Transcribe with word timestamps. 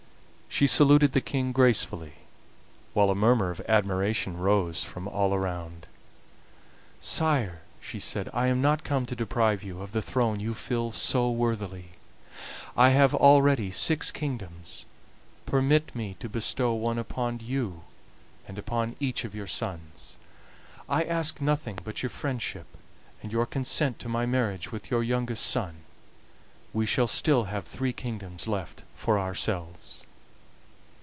She 0.53 0.67
saluted 0.67 1.13
the 1.13 1.21
King 1.21 1.53
gracefully, 1.53 2.11
while 2.93 3.09
a 3.09 3.15
murmur 3.15 3.51
of 3.51 3.61
admiration 3.69 4.35
rose 4.37 4.83
from 4.83 5.07
all 5.07 5.33
around. 5.33 5.87
"Sire," 6.99 7.61
she 7.79 7.99
said, 8.01 8.27
"I 8.33 8.47
am 8.47 8.61
not 8.61 8.83
come 8.83 9.05
to 9.05 9.15
deprive 9.15 9.63
you 9.63 9.81
of 9.81 9.93
the 9.93 10.01
throne 10.01 10.41
you 10.41 10.53
fill 10.53 10.91
so 10.91 11.31
worthily. 11.31 11.91
I 12.75 12.89
have 12.89 13.15
already 13.15 13.71
six 13.71 14.11
kingdoms, 14.11 14.83
permit 15.45 15.95
me 15.95 16.17
to 16.19 16.27
bestow 16.27 16.73
one 16.73 16.99
upon 16.99 17.39
you, 17.41 17.83
and 18.45 18.57
upon 18.57 18.97
each 18.99 19.23
of 19.23 19.33
your 19.33 19.47
sons. 19.47 20.17
I 20.89 21.05
ask 21.05 21.39
nothing 21.39 21.79
but 21.85 22.03
your 22.03 22.09
friendship, 22.11 22.67
and 23.23 23.31
your 23.31 23.45
consent 23.45 23.99
to 23.99 24.09
my 24.09 24.25
marriage 24.25 24.69
with 24.69 24.91
your 24.91 25.01
youngest 25.01 25.45
son; 25.45 25.77
we 26.73 26.85
shall 26.85 27.07
still 27.07 27.45
have 27.45 27.63
three 27.63 27.93
kingdoms 27.93 28.47
left 28.49 28.83
for 28.97 29.17
ourselves." 29.17 30.05